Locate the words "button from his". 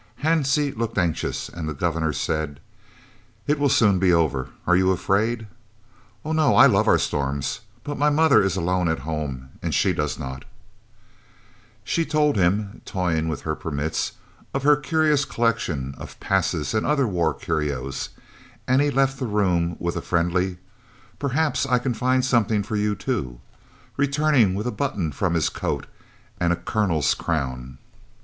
24.71-25.49